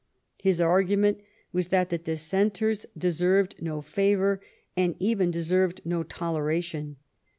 His 0.41 0.59
argument 0.59 1.19
was 1.53 1.67
that 1.67 1.91
the 1.91 1.99
Dis 1.99 2.27
senters 2.27 2.87
deserved 2.97 3.61
no 3.61 3.81
favor, 3.81 4.41
and 4.75 4.95
even 4.97 5.29
deserved 5.29 5.81
no 5.85 6.03
tolera 6.03 6.63
tion. 6.63 6.95